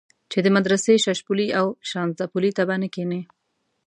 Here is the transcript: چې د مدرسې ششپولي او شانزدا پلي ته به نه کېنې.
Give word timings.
چې 0.31 0.39
د 0.45 0.47
مدرسې 0.55 0.93
ششپولي 1.05 1.47
او 1.59 1.65
شانزدا 1.89 2.25
پلي 2.33 2.51
ته 2.57 2.63
به 2.69 2.75
نه 2.83 2.87
کېنې. 2.95 3.21